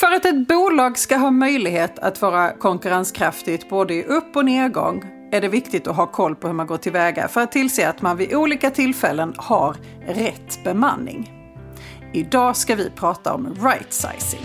[0.00, 5.04] För att ett bolag ska ha möjlighet att vara konkurrenskraftigt både i upp och nedgång
[5.32, 8.02] är det viktigt att ha koll på hur man går tillväga för att tillse att
[8.02, 9.76] man vid olika tillfällen har
[10.06, 11.32] rätt bemanning.
[12.12, 14.40] Idag ska vi prata om right sizing.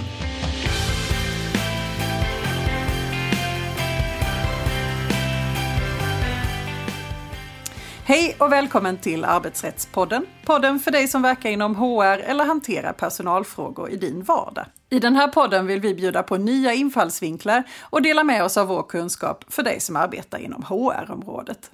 [8.06, 10.26] Hej och välkommen till Arbetsrättspodden.
[10.46, 14.66] Podden för dig som verkar inom HR eller hanterar personalfrågor i din vardag.
[14.94, 18.68] I den här podden vill vi bjuda på nya infallsvinklar och dela med oss av
[18.68, 21.72] vår kunskap för dig som arbetar inom HR-området.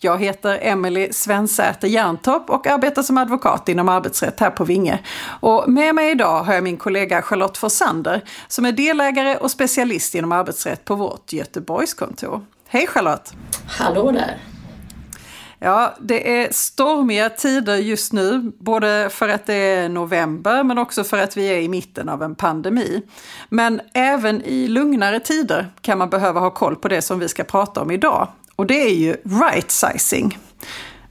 [0.00, 4.98] Jag heter Emelie Svensäter Järntopp och arbetar som advokat inom arbetsrätt här på Vinge.
[5.40, 10.14] Och med mig idag har jag min kollega Charlotte Forsander som är delägare och specialist
[10.14, 12.44] inom arbetsrätt på vårt Göteborgskontor.
[12.68, 13.32] Hej Charlotte!
[13.66, 14.38] Hallå där!
[15.62, 21.04] Ja, det är stormiga tider just nu, både för att det är november men också
[21.04, 23.02] för att vi är i mitten av en pandemi.
[23.48, 27.44] Men även i lugnare tider kan man behöva ha koll på det som vi ska
[27.44, 28.28] prata om idag.
[28.56, 30.38] Och det är ju right sizing.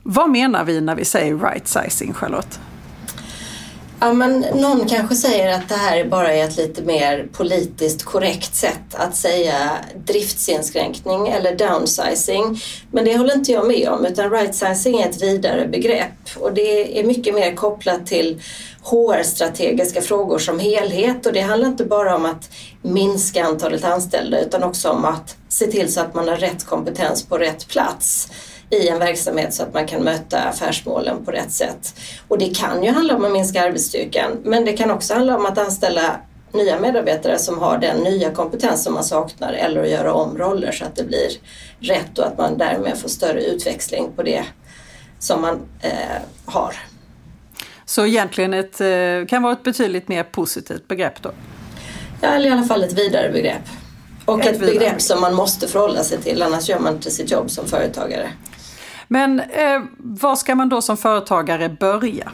[0.04, 2.60] Vad menar vi när vi säger right sizing, Charlotte?
[4.02, 8.55] Ja, men någon kanske säger att det här bara är ett lite mer politiskt korrekt
[8.55, 9.72] sätt att säga
[10.05, 12.61] driftsinskränkning eller downsizing.
[12.92, 16.38] Men det håller inte jag med om utan rightsizing är ett vidare begrepp.
[16.39, 18.42] Och det är mycket mer kopplat till
[18.83, 21.25] HR-strategiska frågor som helhet.
[21.25, 22.50] Och det handlar inte bara om att
[22.81, 27.25] minska antalet anställda utan också om att se till så att man har rätt kompetens
[27.25, 28.30] på rätt plats
[28.70, 31.95] i en verksamhet så att man kan möta affärsmålen på rätt sätt.
[32.28, 35.45] Och det kan ju handla om att minska arbetsstyrkan men det kan också handla om
[35.45, 36.16] att anställa
[36.53, 40.72] nya medarbetare som har den nya kompetens som man saknar eller att göra om roller
[40.72, 41.30] så att det blir
[41.80, 44.44] rätt och att man därmed får större utväxling på det
[45.20, 46.76] som man eh, har.
[47.86, 51.31] Så egentligen ett, eh, kan vara ett betydligt mer positivt begrepp då?
[52.22, 53.61] Ja, eller i alla fall ett vidare begrepp.
[54.26, 57.31] Och ett, ett begrepp som man måste förhålla sig till, annars gör man inte sitt
[57.31, 58.30] jobb som företagare.
[59.12, 62.32] Men eh, var ska man då som företagare börja?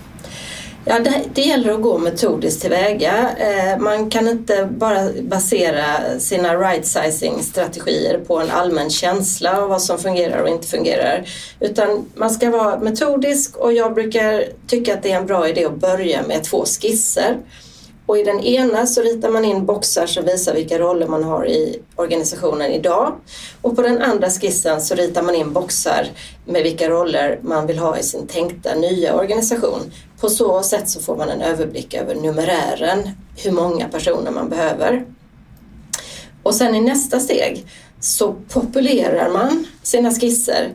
[0.87, 3.29] Ja, det, det gäller att gå metodiskt tillväga.
[3.37, 5.85] Eh, man kan inte bara basera
[6.19, 11.29] sina right sizing strategier på en allmän känsla av vad som fungerar och inte fungerar.
[11.59, 15.65] Utan man ska vara metodisk och jag brukar tycka att det är en bra idé
[15.65, 17.37] att börja med två skisser.
[18.05, 21.47] Och i den ena så ritar man in boxar som visar vilka roller man har
[21.47, 23.15] i organisationen idag.
[23.61, 26.07] Och på den andra skissen så ritar man in boxar
[26.45, 29.91] med vilka roller man vill ha i sin tänkta nya organisation.
[30.19, 35.05] På så sätt så får man en överblick över numerären, hur många personer man behöver.
[36.43, 37.65] Och sen i nästa steg
[37.99, 40.73] så populerar man sina skisser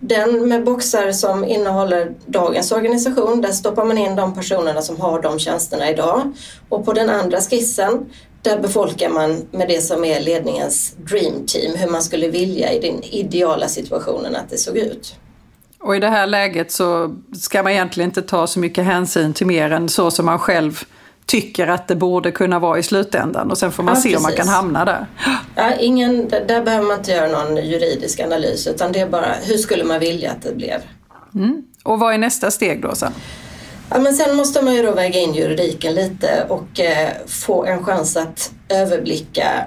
[0.00, 5.22] den med boxar som innehåller dagens organisation, där stoppar man in de personerna som har
[5.22, 6.32] de tjänsterna idag.
[6.68, 8.10] Och på den andra skissen,
[8.42, 12.80] där befolkar man med det som är ledningens dream team, hur man skulle vilja i
[12.80, 15.14] den ideala situationen att det såg ut.
[15.80, 19.46] Och i det här läget så ska man egentligen inte ta så mycket hänsyn till
[19.46, 20.84] mer än så som man själv
[21.26, 24.16] tycker att det borde kunna vara i slutändan och sen får man ja, se precis.
[24.16, 25.06] om man kan hamna där.
[25.54, 29.56] Ja, ingen, där behöver man inte göra någon juridisk analys utan det är bara hur
[29.56, 30.80] skulle man vilja att det blev.
[31.34, 31.62] Mm.
[31.82, 33.12] Och vad är nästa steg då sen?
[33.90, 37.84] Ja, men sen måste man ju då väga in juridiken lite och eh, få en
[37.84, 39.64] chans att överblicka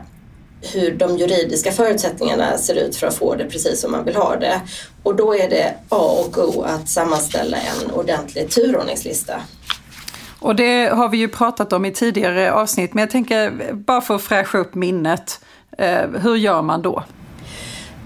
[0.61, 4.35] hur de juridiska förutsättningarna ser ut för att få det precis som man vill ha
[4.35, 4.61] det.
[5.03, 9.41] Och då är det A och O att sammanställa en ordentlig turordningslista.
[10.39, 14.15] Och det har vi ju pratat om i tidigare avsnitt, men jag tänker bara för
[14.15, 15.39] att fräscha upp minnet.
[15.77, 17.03] Eh, hur gör man då?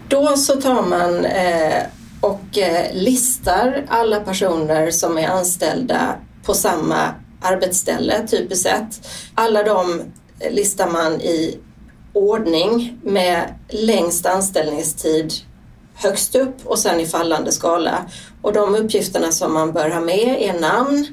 [0.08, 1.84] Då så tar man eh,
[2.22, 7.10] och eh, listar alla personer som är anställda på samma
[7.42, 9.08] arbetsställe typiskt sett.
[9.36, 10.02] Alla de
[10.50, 11.60] listar man i
[12.14, 15.34] ordning med längst anställningstid
[15.96, 18.06] högst upp och sen i fallande skala.
[18.42, 21.08] Och de uppgifterna som man bör ha med är namn,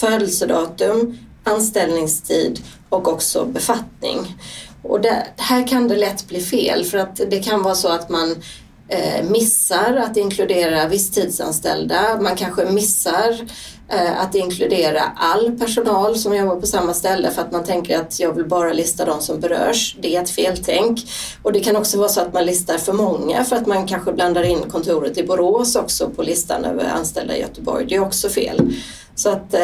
[0.00, 4.36] födelsedatum, anställningstid och också befattning.
[4.82, 8.08] Och det, här kan det lätt bli fel för att det kan vara så att
[8.08, 8.42] man
[8.88, 12.20] Eh, missar att inkludera visstidsanställda.
[12.20, 13.40] Man kanske missar
[13.88, 18.20] eh, att inkludera all personal som jobbar på samma ställe för att man tänker att
[18.20, 19.96] jag vill bara lista de som berörs.
[20.00, 21.00] Det är ett feltänk.
[21.42, 24.12] Och det kan också vara så att man listar för många för att man kanske
[24.12, 27.86] blandar in kontoret i Borås också på listan över anställda i Göteborg.
[27.88, 28.72] Det är också fel.
[29.14, 29.60] Så att eh,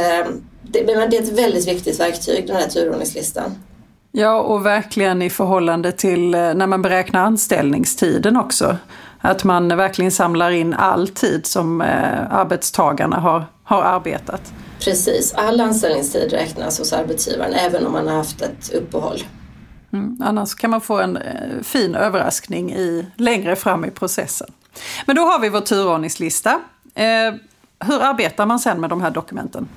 [0.63, 3.55] det, det är ett väldigt viktigt verktyg den här turordningslistan.
[4.13, 8.77] Ja, och verkligen i förhållande till när man beräknar anställningstiden också.
[9.21, 14.53] Att man verkligen samlar in all tid som eh, arbetstagarna har, har arbetat.
[14.85, 19.19] Precis, all anställningstid räknas hos arbetsgivaren även om man har haft ett uppehåll.
[19.93, 24.49] Mm, annars kan man få en eh, fin överraskning i, längre fram i processen.
[25.07, 26.61] Men då har vi vår turordningslista.
[26.95, 27.35] Eh,
[27.85, 29.69] hur arbetar man sen med de här dokumenten?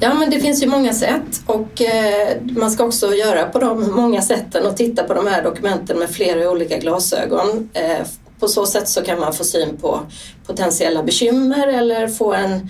[0.00, 3.90] Ja men det finns ju många sätt och eh, man ska också göra på de
[3.94, 7.70] många sätten och titta på de här dokumenten med flera olika glasögon.
[7.72, 8.06] Eh,
[8.40, 10.00] på så sätt så kan man få syn på
[10.46, 12.68] potentiella bekymmer eller få en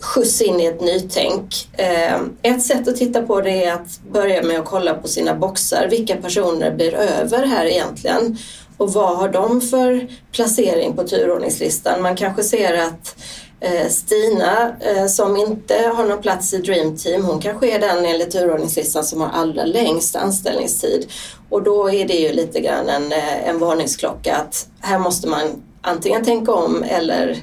[0.00, 1.68] skjuts in i ett nytänk.
[1.72, 5.34] Eh, ett sätt att titta på det är att börja med att kolla på sina
[5.34, 5.88] boxar.
[5.90, 8.38] Vilka personer blir över här egentligen?
[8.76, 12.02] Och vad har de för placering på turordningslistan?
[12.02, 13.16] Man kanske ser att
[13.60, 18.04] eh, Stina eh, som inte har någon plats i Dream Team, hon kanske är den
[18.04, 21.06] enligt turordningslistan som har allra längst anställningstid.
[21.50, 25.62] Och då är det ju lite grann en, eh, en varningsklocka att här måste man
[25.82, 27.38] antingen tänka om eller,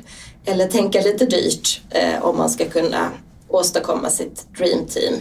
[0.45, 3.11] eller tänka lite dyrt eh, om man ska kunna
[3.51, 5.13] åstadkomma sitt Dream Team.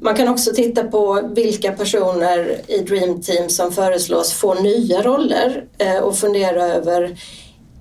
[0.00, 5.64] Man kan också titta på vilka personer i Dream Team som föreslås få nya roller
[5.78, 7.18] eh, och fundera över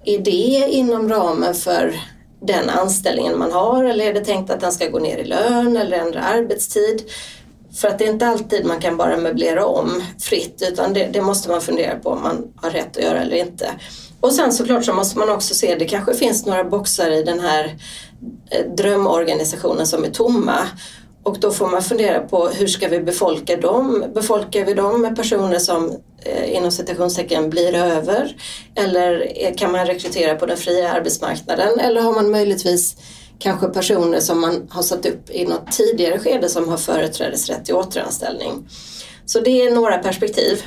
[0.05, 1.99] är det inom ramen för
[2.41, 5.77] den anställningen man har eller är det tänkt att den ska gå ner i lön
[5.77, 7.01] eller ändra arbetstid?
[7.73, 11.21] För att det är inte alltid man kan bara möblera om fritt utan det, det,
[11.21, 13.71] måste man fundera på om man har rätt att göra eller inte.
[14.27, 17.39] Och sen såklart så måste man också se, det kanske finns några boxar i den
[17.39, 17.77] här
[18.51, 20.57] eh, drömorganisationen som är tomma
[21.23, 24.05] och då får man fundera på hur ska vi befolka dem?
[24.15, 28.35] Befolkar vi dem med personer som eh, inom citationstecken blir över?
[28.75, 31.79] Eller eh, kan man rekrytera på den fria arbetsmarknaden?
[31.79, 32.95] Eller har man möjligtvis
[33.39, 37.75] kanske personer som man har satt upp i något tidigare skede som har företrädesrätt till
[37.75, 38.69] återanställning?
[39.25, 40.63] Så det är några perspektiv.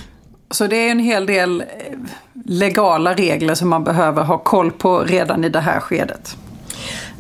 [0.51, 1.67] Så det är en hel del eh,
[2.45, 6.37] legala regler som man behöver ha koll på redan i det här skedet?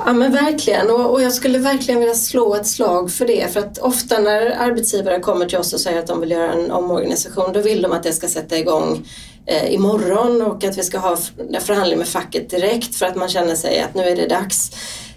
[0.06, 3.60] Ja men verkligen och, och, jag skulle verkligen vilja slå ett slag för det för
[3.60, 7.52] att ofta när arbetsgivare kommer till oss och säger att de vill göra en omorganisation
[7.52, 9.08] då vill de att det ska sätta igång
[9.46, 11.16] eh, imorgon och att vi ska ha
[11.60, 14.70] förhandling med facket direkt för att man känner sig att nu är det dags.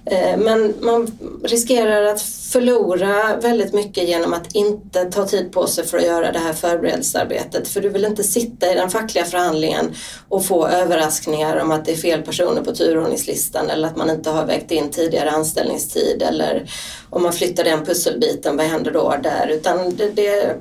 [0.05, 1.11] Eh, men man
[1.43, 6.31] riskerar att förlora väldigt mycket genom att inte ta tid på sig för att göra
[6.31, 7.67] det här förberedelsearbetet.
[7.67, 9.93] För du vill inte sitta i den fackliga förhandlingen
[10.29, 14.29] och få överraskningar om att det är fel personer på turordningslistan eller att man inte
[14.29, 16.69] har vägt in tidigare anställningstid eller
[17.09, 19.47] om man flyttar den pusselbiten, vad händer då där?
[19.47, 20.55] Utan det, det,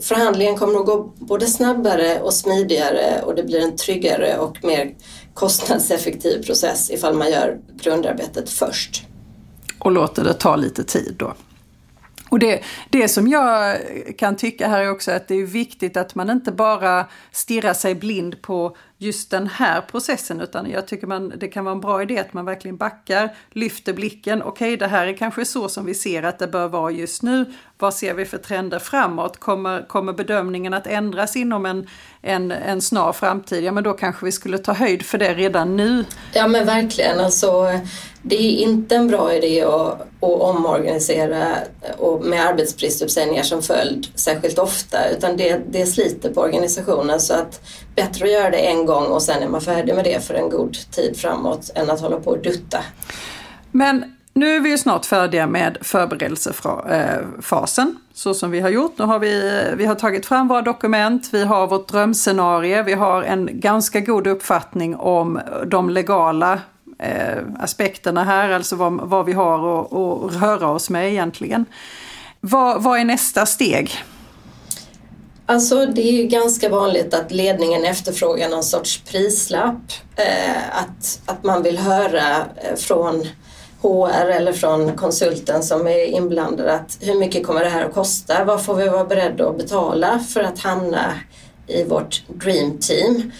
[0.00, 4.94] förhandlingen kommer att gå både snabbare och smidigare och det blir en tryggare och mer
[5.38, 9.02] kostnadseffektiv process ifall man gör grundarbetet först.
[9.78, 11.34] Och låter det ta lite tid då.
[12.30, 13.78] Och det, det som jag
[14.18, 17.94] kan tycka här är också att det är viktigt att man inte bara stirrar sig
[17.94, 22.02] blind på just den här processen utan jag tycker man, det kan vara en bra
[22.02, 24.42] idé att man verkligen backar, lyfter blicken.
[24.42, 27.22] Okej, okay, det här är kanske så som vi ser att det bör vara just
[27.22, 27.52] nu.
[27.78, 29.36] Vad ser vi för trender framåt?
[29.36, 31.86] Kommer, kommer bedömningen att ändras inom en,
[32.22, 33.64] en, en snar framtid?
[33.64, 36.04] Ja, men då kanske vi skulle ta höjd för det redan nu.
[36.32, 37.20] Ja, men verkligen.
[37.20, 37.80] Alltså,
[38.22, 41.56] det är inte en bra idé att, att omorganisera
[41.98, 47.60] och med arbetsbristuppsägningar som följd särskilt ofta utan det, det sliter på organisationen så att
[48.02, 50.50] bättre att göra det en gång och sen är man färdig med det för en
[50.50, 52.78] god tid framåt än att hålla på och dutta.
[53.70, 58.98] Men nu är vi ju snart färdiga med förberedelsefasen, så som vi har gjort.
[58.98, 63.22] Nu har vi, vi har tagit fram våra dokument, vi har vårt drömscenario, vi har
[63.22, 66.60] en ganska god uppfattning om de legala
[66.98, 71.64] eh, aspekterna här, alltså vad, vad vi har att, röra oss med egentligen.
[72.40, 74.04] Vad, vad är nästa steg?
[75.50, 79.92] Alltså det är ju ganska vanligt att ledningen efterfrågar någon sorts prislapp.
[80.16, 83.26] Eh, att, att man vill höra eh, från
[83.82, 88.44] HR eller från konsulten som är inblandad att hur mycket kommer det här att kosta?
[88.44, 91.14] Vad får vi vara beredda att betala för att hamna
[91.66, 93.32] i vårt dream team?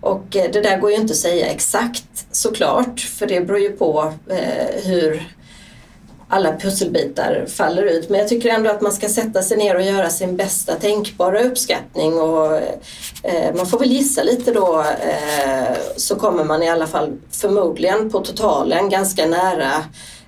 [0.00, 3.70] Och eh, det där går ju inte att säga exakt såklart för det beror ju
[3.72, 5.28] på eh, hur
[6.34, 8.08] alla pusselbitar faller ut.
[8.08, 11.42] Men jag tycker ändå att man ska sätta sig ner och göra sin bästa tänkbara
[11.42, 12.56] uppskattning och
[13.22, 18.10] eh, man får väl gissa lite då eh, så kommer man i alla fall förmodligen
[18.10, 19.84] på totalen ganska nära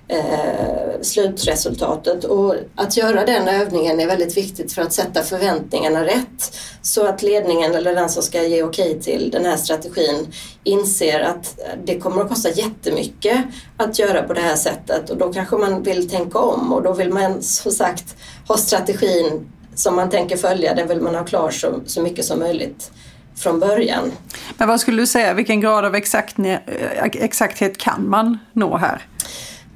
[0.07, 2.23] eh, slutresultatet.
[2.23, 6.57] Och att göra den övningen är väldigt viktigt för att sätta förväntningarna rätt.
[6.81, 10.27] Så att ledningen eller den som ska ge okej till den här strategin
[10.63, 13.37] inser att det kommer att kosta jättemycket
[13.77, 16.93] att göra på det här sättet och då kanske man vill tänka om och då
[16.93, 18.15] vill man som sagt
[18.47, 19.45] ha strategin
[19.75, 22.91] som man tänker följa, den vill man ha klar så, så mycket som möjligt
[23.35, 24.11] från början.
[24.57, 26.57] Men vad skulle du säga, vilken grad av exakt, eh,
[27.03, 29.01] exakthet kan man nå här?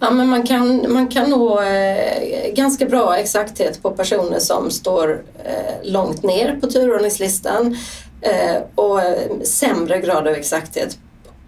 [0.01, 5.23] Ja, men man, kan, man kan nå eh, ganska bra exakthet på personer som står
[5.43, 7.77] eh, långt ner på turordningslistan
[8.21, 10.97] eh, och eh, sämre grad av exakthet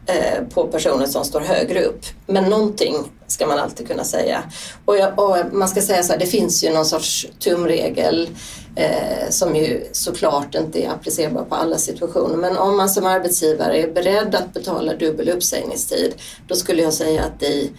[0.06, 2.06] eh, på personer som står högre upp.
[2.28, 2.96] Men någonting
[3.28, 4.44] ska man alltid kunna säga.
[4.86, 8.30] Och, jag, och man ska säga så här, det finns ju någon sorts tumregel
[8.76, 12.38] eh, som ju såklart inte är applicerbar på alla situationer.
[12.38, 16.14] Men om man som arbetsgivare är beredd att betala dubbel uppsägningstid,
[16.48, 17.72] då skulle jag säga att i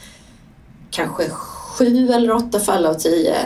[0.93, 1.31] kanske
[1.79, 3.37] sju eller åtta fall av tio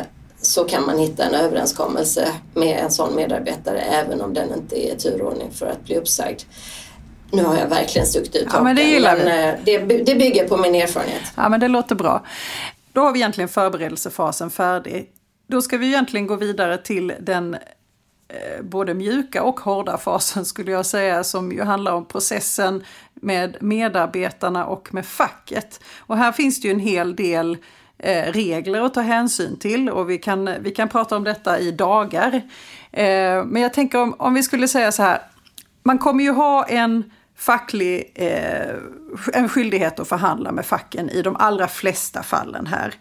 [0.42, 4.94] så kan man hitta en överenskommelse med en sån medarbetare även om den inte är
[4.94, 6.42] i turordning för att bli uppsagd.
[7.30, 10.48] Nu har jag verkligen stuckit ut ja, men det gillar men eh, det, det bygger
[10.48, 11.22] på min erfarenhet.
[11.36, 12.24] Ja, men det låter bra.
[12.92, 15.10] Då har vi egentligen förberedelsefasen färdig.
[15.48, 17.56] Då ska vi egentligen gå vidare till den
[18.28, 23.56] Eh, både mjuka och hårda fasen skulle jag säga som ju handlar om processen med
[23.60, 25.80] medarbetarna och med facket.
[25.98, 27.56] Och här finns det ju en hel del
[27.98, 31.72] eh, regler att ta hänsyn till och vi kan, vi kan prata om detta i
[31.72, 32.34] dagar.
[32.92, 35.22] Eh, men jag tänker om, om vi skulle säga så här,
[35.82, 38.76] man kommer ju ha en facklig eh,
[39.32, 42.94] en skyldighet att förhandla med facken i de allra flesta fallen här.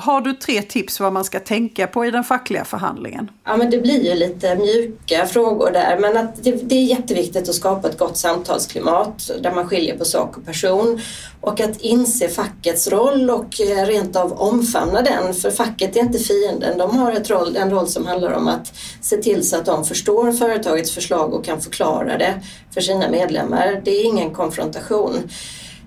[0.00, 3.30] Har du tre tips vad man ska tänka på i den fackliga förhandlingen?
[3.44, 7.48] Ja, men det blir ju lite mjuka frågor där, men att det, det, är jätteviktigt
[7.48, 11.00] att skapa ett gott samtalsklimat där man skiljer på sak och person
[11.40, 16.18] och att inse fackets roll och eh, rent av omfamna den, för facket är inte
[16.18, 16.78] fienden.
[16.78, 19.84] De har ett roll, en roll som handlar om att se till så att de
[19.84, 22.34] förstår företagets förslag och kan förklara det
[22.74, 23.80] för sina medlemmar.
[23.84, 25.30] Det är ingen konfrontation.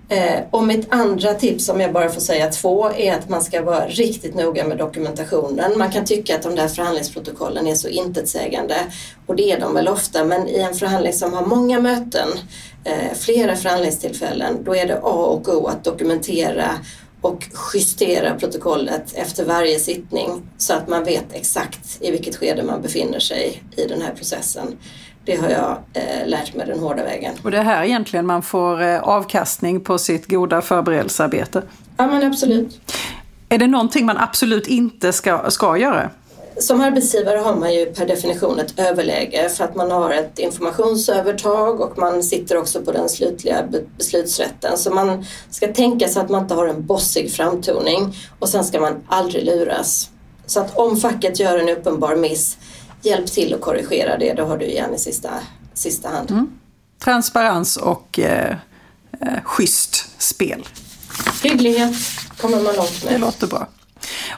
[0.09, 3.61] Eh, och mitt andra tips, om jag bara får säga två, är att man ska
[3.61, 5.77] vara riktigt noga med dokumentationen.
[5.77, 8.75] Man kan tycka att de där förhandlingsprotokollen är så intetsägande
[9.25, 12.29] och det är de väl ofta, men i en förhandling som har många möten,
[12.83, 16.69] eh, flera förhandlingstillfällen, då är det A och O att dokumentera
[17.21, 17.43] och
[17.73, 23.19] justera protokollet efter varje sittning så att man vet exakt i vilket skede man befinner
[23.19, 24.77] sig i den här processen.
[25.25, 27.33] Det har jag eh, lärt mig den hårda vägen.
[27.43, 31.61] Och det är här egentligen man får eh, avkastning på sitt goda förberedelsearbete?
[31.97, 32.79] Ja men absolut.
[33.49, 36.09] Är det någonting man absolut inte ska, ska göra?
[36.57, 41.81] Som arbetsgivare har man ju per definition ett överläge för att man har ett informationsövertag
[41.81, 43.63] och man sitter också på den slutliga
[43.97, 44.77] beslutsrätten.
[44.77, 48.79] Så man ska tänka sig att man inte har en bossig framtoning och sen ska
[48.79, 50.09] man aldrig luras.
[50.45, 52.57] Så att om facket gör en uppenbar miss
[53.05, 55.29] hjälp till att korrigera det, då har du igen i sista,
[55.73, 56.31] sista hand.
[56.31, 56.49] Mm.
[57.03, 58.55] Transparens och eh,
[59.21, 60.67] eh, schysst spel.
[61.43, 61.95] Hygglighet
[62.37, 63.13] kommer man långt med.
[63.13, 63.67] Det låter bra.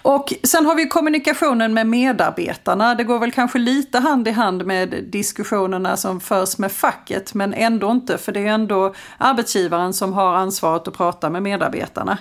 [0.01, 2.95] Och sen har vi kommunikationen med medarbetarna.
[2.95, 7.53] Det går väl kanske lite hand i hand med diskussionerna som förs med facket, men
[7.53, 12.17] ändå inte, för det är ändå arbetsgivaren som har ansvaret att prata med medarbetarna.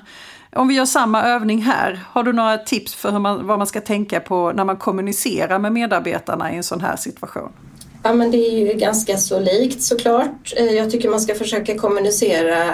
[0.55, 3.67] Om vi gör samma övning här, har du några tips för hur man, vad man
[3.67, 7.53] ska tänka på när man kommunicerar med medarbetarna i en sån här situation?
[8.03, 10.53] Ja men det är ju ganska så likt såklart.
[10.57, 12.65] Eh, jag tycker man ska försöka kommunicera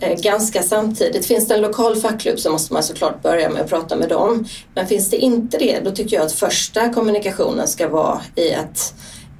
[0.00, 1.26] eh, ganska samtidigt.
[1.26, 4.44] Finns det en lokal fackklubb så måste man såklart börja med att prata med dem.
[4.74, 8.94] Men finns det inte det, då tycker jag att första kommunikationen ska vara i att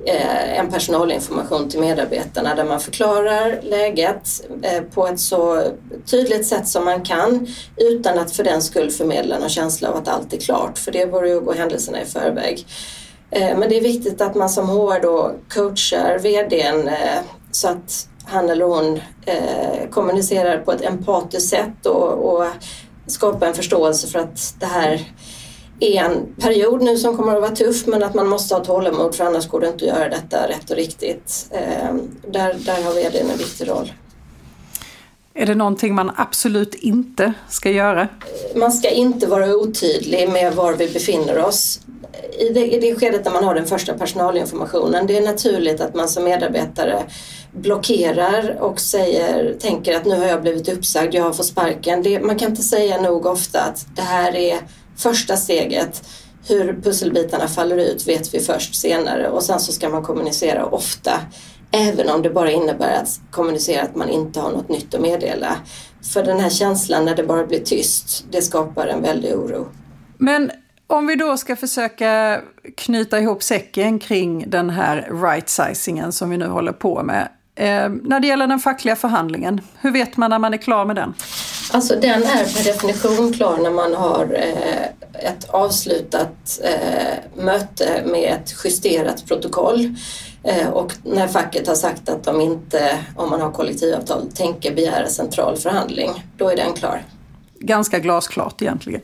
[0.06, 5.62] Eh, en personalinformation till medarbetarna där man förklarar läget eh, på ett så
[6.10, 10.08] tydligt sätt som man kan utan att för den skull förmedla någon känsla av att
[10.08, 12.66] allt är klart för det vore ju att gå händelserna i förväg.
[13.30, 16.90] Eh, men det är viktigt att man som HR då coachar VDn
[17.50, 19.00] så att han eller hon
[19.90, 22.46] kommunicerar på ett empatiskt sätt och, och
[23.06, 25.04] skapar en förståelse för att det här
[25.80, 29.14] är en period nu som kommer att vara tuff men att man måste ha tålamod
[29.14, 31.46] för annars går det inte att göra detta rätt och riktigt.
[31.50, 31.94] Eh,
[32.28, 33.92] där, där har vdn en viktig roll.
[35.34, 38.08] Är det någonting man absolut inte ska göra?
[38.56, 41.80] Man ska inte vara otydlig med var vi befinner oss.
[42.38, 45.94] I det, I det skedet när man har den första personalinformationen, det är naturligt att
[45.94, 47.02] man som medarbetare
[47.52, 52.02] blockerar och säger, tänker att nu har jag blivit uppsagd, jag har fått sparken.
[52.02, 54.58] Det, man kan inte säga nog ofta att det här är
[54.98, 56.08] första steget.
[56.48, 61.12] Hur pusselbitarna faller ut vet vi först senare och sen så ska man kommunicera ofta.
[61.70, 65.56] Även om det bara innebär att kommunicera att man inte har något nytt att meddela.
[66.12, 69.68] För den här känslan när det bara blir tyst, det skapar en väldig oro.
[70.18, 70.50] Men
[70.86, 72.40] om vi då ska försöka
[72.76, 77.28] knyta ihop säcken kring den här right-sizingen som vi nu håller på med.
[77.54, 80.96] Eh, när det gäller den fackliga förhandlingen, hur vet man när man är klar med
[80.96, 81.14] den?
[81.72, 84.82] Alltså den är per definition klar när man har eh,
[85.30, 89.94] ett avslutat eh, möte med ett justerat protokoll
[90.42, 95.06] eh, och när facket har sagt att de inte, om man har kollektivavtal, tänker begära
[95.06, 96.24] central förhandling.
[96.36, 97.04] Då är den klar.
[97.58, 99.00] ganska glasklart egentligen.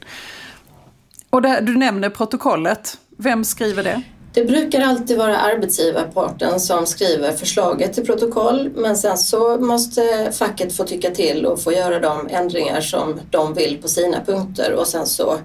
[1.30, 2.99] Och det, du nämner protokollet.
[3.16, 4.02] Vem skriver det?
[4.35, 10.76] Det brukar alltid vara arbetsgivarparten som skriver förslaget till protokoll men sen så måste facket
[10.76, 14.87] få tycka till och få göra de ändringar som de vill på sina punkter och
[14.87, 15.38] sen så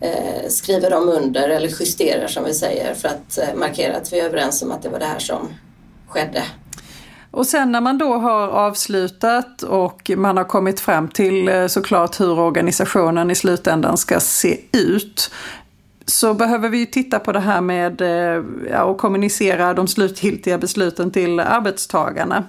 [0.00, 4.20] eh, skriver de under eller justerar som vi säger för att eh, markera att vi
[4.20, 5.48] är överens om att det var det här som
[6.08, 6.42] skedde.
[7.30, 12.20] Och sen när man då har avslutat och man har kommit fram till eh, såklart
[12.20, 15.30] hur organisationen i slutändan ska se ut
[16.06, 21.10] så behöver vi titta på det här med eh, ja, att kommunicera de slutgiltiga besluten
[21.10, 22.44] till arbetstagarna.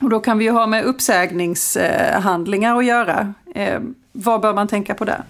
[0.00, 3.34] Och då kan vi ju ha med uppsägningshandlingar att göra.
[3.54, 3.80] Eh,
[4.12, 5.24] vad bör man tänka på där?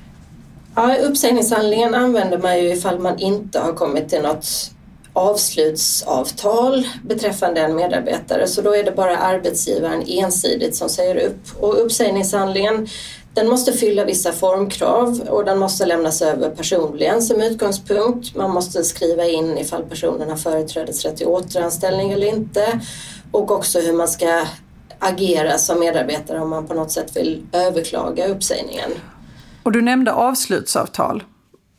[0.75, 4.71] Ja, uppsägningshandlingen använder man ju ifall man inte har kommit till något
[5.13, 11.63] avslutsavtal beträffande en medarbetare så då är det bara arbetsgivaren ensidigt som säger upp.
[11.63, 12.87] Och uppsägningshandlingen
[13.35, 18.37] den måste fylla vissa formkrav och den måste lämnas över personligen som utgångspunkt.
[18.37, 22.81] Man måste skriva in ifall personen har företrädesrätt till återanställning eller inte
[23.31, 24.45] och också hur man ska
[24.99, 28.91] agera som medarbetare om man på något sätt vill överklaga uppsägningen.
[29.63, 31.23] Och du nämnde avslutsavtal.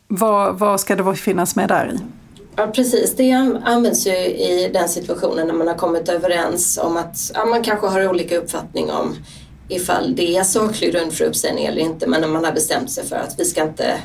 [0.08, 2.00] Vad, vad ska det finnas med där i?
[2.56, 3.32] Ja precis, det
[3.64, 7.88] används ju i den situationen när man har kommit överens om att ja, man kanske
[7.88, 9.16] har olika uppfattning om
[9.72, 13.06] ifall det är saklig grund för uppsägning eller inte men när man har bestämt sig
[13.06, 14.02] för att vi ska inte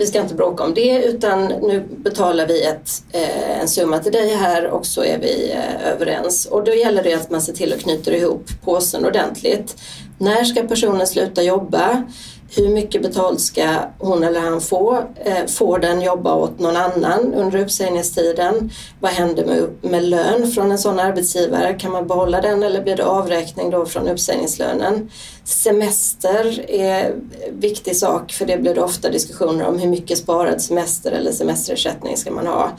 [0.00, 4.12] vi ska inte bråka om det utan nu betalar vi ett, eh, en summa till
[4.12, 6.46] dig här och så är vi eh, överens.
[6.46, 9.76] Och då gäller det att man ser till att knyta ihop påsen ordentligt.
[10.18, 12.04] När ska personen sluta jobba?
[12.52, 15.04] Hur mycket betalt ska hon eller han få?
[15.24, 18.70] Eh, får den jobba åt någon annan under uppsägningstiden?
[19.00, 21.74] Vad händer med, med lön från en sån arbetsgivare?
[21.74, 25.10] Kan man behålla den eller blir det avräkning då från uppsägningslönen?
[25.44, 27.30] Semester är en
[27.60, 32.16] viktig sak för det blir det ofta diskussioner om hur mycket sparad semester eller semesterersättning
[32.16, 32.70] ska man ha?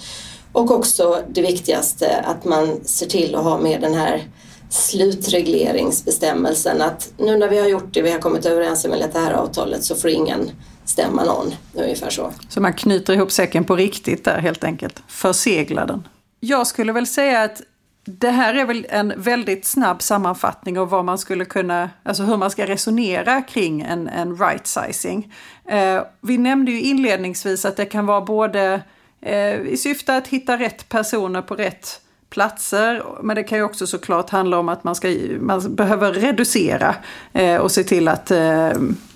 [0.52, 4.24] Och också det viktigaste att man ser till att ha med den här
[4.72, 9.34] slutregleringsbestämmelsen att nu när vi har gjort det, vi har kommit överens om det här
[9.34, 10.52] avtalet så får ingen
[10.86, 11.54] stämma någon.
[11.74, 12.32] Ungefär så.
[12.50, 15.04] Så man knyter ihop säcken på riktigt där helt enkelt.
[15.08, 16.08] Förseglar den.
[16.40, 17.62] Jag skulle väl säga att
[18.06, 22.38] det här är väl en väldigt snabb sammanfattning av vad man skulle kunna, alltså hur
[22.38, 25.34] man ska resonera kring en, en right sizing.
[25.66, 28.82] Eh, vi nämnde ju inledningsvis att det kan vara både
[29.22, 33.04] eh, i syfte att hitta rätt personer på rätt platser.
[33.22, 36.96] Men det kan ju också såklart handla om att man, ska, man behöver reducera
[37.34, 38.72] eh, och se till att eh,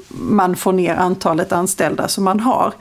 [0.08, 2.74] man får ner antalet anställda som man har.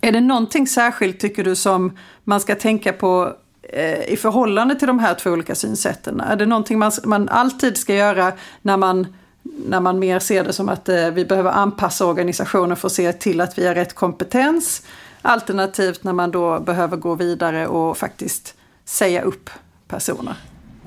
[0.00, 4.88] Är det någonting särskilt tycker du som man ska tänka på eh, i förhållande till
[4.88, 6.20] de här två olika synsätten?
[6.20, 9.06] Är det någonting man, man alltid ska göra när man
[9.42, 13.12] när man mer ser det som att eh, vi behöver anpassa organisationen för att se
[13.12, 14.82] till att vi har rätt kompetens.
[15.22, 18.54] Alternativt när man då behöver gå vidare och faktiskt
[18.90, 19.50] säga upp
[19.88, 20.34] personer?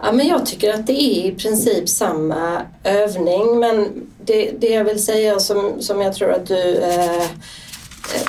[0.02, 3.88] Ja, men jag tycker att det är i princip samma övning men
[4.26, 7.24] det, det jag vill säga som, som jag tror att du eh,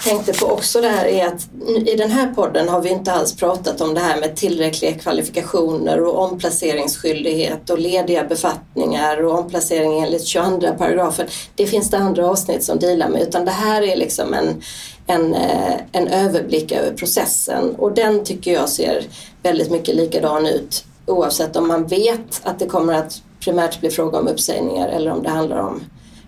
[0.05, 1.49] tänkte på också det här är att
[1.87, 6.01] i den här podden har vi inte alls pratat om det här med tillräckliga kvalifikationer
[6.01, 11.27] och omplaceringsskyldighet och lediga befattningar och omplacering enligt 22 paragrafen.
[11.55, 14.63] Det finns det andra avsnitt som dealar med utan det här är liksom en,
[15.07, 19.05] en, eh, en överblick över processen och den tycker jag ser
[19.43, 24.19] väldigt mycket likadan ut oavsett om man vet att det kommer att primärt bli fråga
[24.19, 25.81] om uppsägningar eller om det handlar om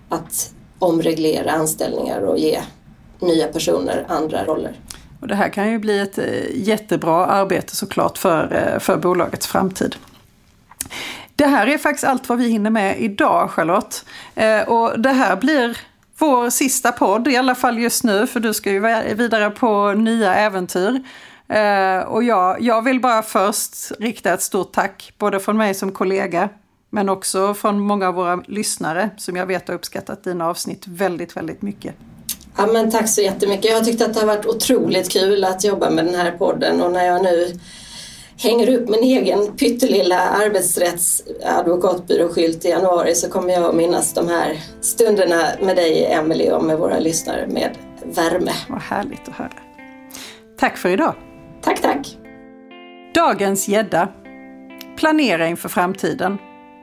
[0.09, 2.61] att omreglera anställningar och ge
[3.19, 4.79] nya personer andra roller.
[5.21, 9.47] Och det här kan ju bli ett eh, jättebra arbete såklart för, eh, för bolagets
[9.47, 9.95] framtid.
[11.35, 14.05] Det här är faktiskt allt vad vi hinner med idag Charlotte.
[14.67, 15.77] Och det här blir
[16.17, 18.79] vår sista podd, i alla fall just nu, för du ska ju
[19.15, 21.01] vidare på nya äventyr.
[21.49, 25.91] Eh, och jag, jag vill bara först rikta ett stort tack, både från mig som
[25.91, 26.49] kollega,
[26.89, 31.37] men också från många av våra lyssnare som jag vet har uppskattat dina avsnitt väldigt,
[31.37, 31.95] väldigt mycket.
[32.57, 33.65] Ja, men tack så jättemycket.
[33.65, 36.81] Jag har tyckt att det har varit otroligt kul att jobba med den här podden
[36.81, 37.59] och när jag nu
[38.37, 44.59] hänger upp min egen pyttelilla arbetsrättsadvokatbyråskylt i januari så kommer jag att minnas de här
[44.81, 48.51] stunderna med dig Emelie och med våra lyssnare med värme.
[48.69, 49.51] Vad härligt att höra.
[50.59, 51.13] Tack för idag.
[51.61, 52.17] Tack, tack.
[53.13, 54.07] Dagens gädda.
[54.97, 56.37] Planera inför framtiden.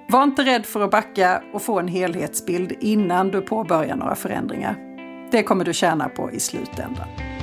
[0.08, 4.76] Var inte rädd för att backa och få en helhetsbild innan du påbörjar några förändringar.
[5.30, 7.34] Det kommer du tjäna på i slutändan.